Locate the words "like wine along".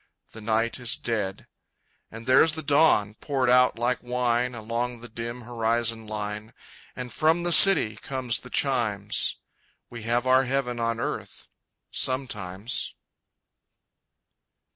3.77-4.99